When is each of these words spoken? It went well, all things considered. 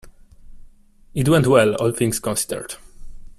It 1.13 1.29
went 1.29 1.45
well, 1.45 1.75
all 1.75 1.91
things 1.91 2.19
considered. 2.19 2.73